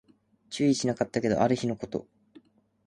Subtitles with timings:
[0.49, 2.07] 注意しなかったけど、ある日のこと